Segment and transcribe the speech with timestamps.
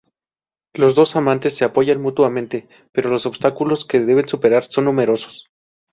[0.73, 5.45] Los dos amantes se apoyan mutuamente, pero los obstáculos que deben superar son numerosos.